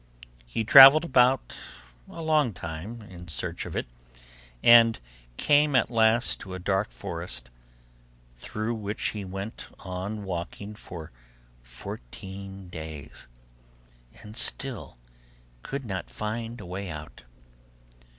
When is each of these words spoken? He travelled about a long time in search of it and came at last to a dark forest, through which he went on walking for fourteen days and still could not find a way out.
He 0.47 0.63
travelled 0.63 1.05
about 1.05 1.55
a 2.09 2.23
long 2.23 2.53
time 2.53 3.03
in 3.03 3.27
search 3.27 3.67
of 3.67 3.75
it 3.75 3.85
and 4.63 4.97
came 5.37 5.75
at 5.75 5.91
last 5.91 6.39
to 6.39 6.55
a 6.55 6.57
dark 6.59 6.89
forest, 6.89 7.51
through 8.35 8.73
which 8.73 9.09
he 9.09 9.23
went 9.23 9.67
on 9.77 10.23
walking 10.23 10.73
for 10.73 11.11
fourteen 11.61 12.67
days 12.69 13.27
and 14.23 14.35
still 14.35 14.97
could 15.61 15.85
not 15.85 16.09
find 16.09 16.59
a 16.59 16.65
way 16.65 16.89
out. 16.89 17.23